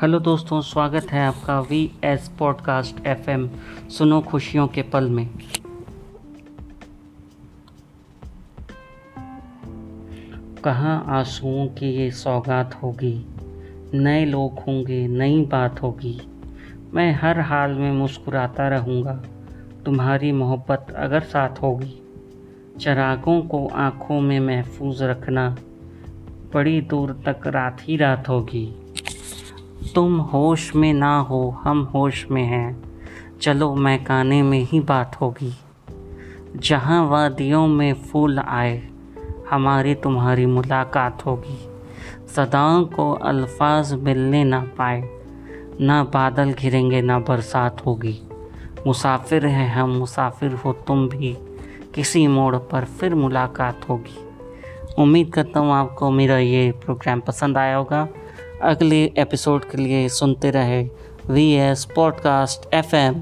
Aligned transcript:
Hello 0.00 0.18
दोस्तों, 0.20 0.60
स्वागत 0.60 1.06
है 1.10 1.26
आपका 1.26 1.60
V 1.60 1.90
S 2.04 2.30
podcast 2.38 3.06
F 3.06 3.30
M 3.30 3.50
सुनो 3.88 4.20
खुशियों 4.20 4.68
के 4.68 4.82
पल 4.82 5.08
में। 5.08 5.30
कहाँ 10.64 11.04
आंसुओं 11.08 11.66
की 11.66 11.86
ये 11.86 12.10
सौगात 12.10 12.74
होगी? 12.82 13.26
नए 13.94 14.24
लोग 14.24 14.58
होंगे, 14.58 15.08
नई 15.08 15.44
बात 15.44 15.82
होगी। 15.82 16.20
मैं 16.94 17.12
हर 17.12 17.40
हाल 17.40 17.72
में 17.72 17.92
मुस्कुराता 17.92 18.68
रहूँगा। 18.68 19.24
तुम्हारी 19.84 20.32
मोहब्बत 20.32 20.86
अगर 20.96 21.20
साथ 21.20 21.62
होगी, 21.62 22.02
चरागों 22.80 23.42
को 23.42 23.66
आँखों 23.66 24.20
में 24.20 24.40
महफूज 24.40 25.02
रखना 25.02 25.56
बड़ी 26.54 26.80
दूर 26.80 27.22
तक 27.26 27.46
रात 27.46 27.78
ही 27.82 27.96
रात 27.96 28.28
होगी। 28.28 28.80
तुम 29.94 30.18
होश 30.18 30.76
में 30.76 30.94
ना 30.94 31.18
हो, 31.18 31.60
हम 31.62 31.82
होश 31.94 32.26
में 32.30 32.44
हैं। 32.44 32.82
चलो 33.40 33.74
महकाने 33.74 34.42
में 34.42 34.60
ही 34.60 34.80
बात 34.80 35.16
होगी। 35.20 35.52
जहाँ 36.56 37.08
वादियों 37.08 37.66
में 37.66 37.94
फूल 37.94 38.38
आए, 38.38 38.88
हमारी 39.50 39.94
तुम्हारी 39.94 40.46
मुलाकात 40.46 41.26
होगी। 41.26 41.68
सदाओं 42.36 42.84
को 42.84 43.12
अल्फाज 43.12 43.94
मिलने 43.94 44.44
ना 44.44 44.60
पाए, 44.60 45.08
ना 45.80 46.04
बादल 46.04 46.52
घिरेंगे, 46.52 47.02
ना 47.02 47.18
बरसात 47.18 47.86
होगी। 47.86 48.20
मुसाफिर 48.86 49.46
हैं 49.46 49.74
हम, 49.74 49.90
मुसाफिर 49.90 50.52
हो 50.52 50.72
तुम 50.72 51.08
भी। 51.08 51.38
किसी 51.94 52.26
मोड़ 52.26 52.56
पर 52.56 52.84
फिर 52.84 53.14
मुलाकात 53.14 53.88
होगी। 53.88 54.28
उम्मीद 54.98 55.32
करता 55.32 55.60
हूँ 55.60 55.72
आपको 55.72 56.10
मेरा 56.10 56.38
ये 56.38 56.72
प्रोग्राम 56.84 57.20
पसंद 57.20 57.58
आया 57.58 57.76
होगा। 57.76 58.08
अगले 58.62 59.12
एपिसोड 59.18 59.64
के 59.64 59.78
लिए 59.78 60.08
सुनते 60.08 60.50
रहे 60.50 60.82
V 61.30 61.50
S 61.52 61.86
podcast 61.96 62.74
F 62.74 62.94
M 62.96 63.14